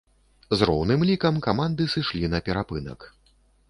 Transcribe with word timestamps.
З 0.59 0.67
роўным 0.69 1.05
лікам 1.11 1.39
каманды 1.49 1.89
сышлі 1.95 2.35
на 2.37 2.45
перапынак. 2.49 3.11